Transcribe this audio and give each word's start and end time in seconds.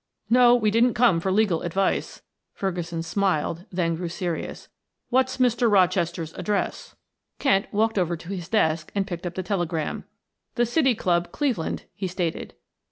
"No, 0.31 0.55
we 0.55 0.71
didn't 0.71 0.95
come 0.95 1.19
for 1.19 1.31
legal 1.31 1.61
advice," 1.61 2.23
Ferguson 2.55 3.03
smiled; 3.03 3.65
then 3.71 3.95
grew 3.95 4.09
serious. 4.09 4.67
"What's 5.11 5.37
Mr. 5.37 5.71
Rochester's 5.71 6.33
address?" 6.33 6.95
Kent 7.37 7.67
walked 7.71 7.99
over 7.99 8.17
to 8.17 8.29
his 8.29 8.49
desk 8.49 8.91
and 8.95 9.05
picked 9.05 9.27
up 9.27 9.35
the 9.35 9.43
telegram. 9.43 10.05
"The 10.55 10.65
City 10.65 10.95
Club, 10.95 11.31
Cleveland," 11.31 11.83
he 11.93 12.07
stated. 12.07 12.55